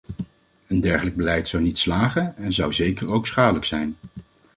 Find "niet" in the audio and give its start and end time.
1.63-1.77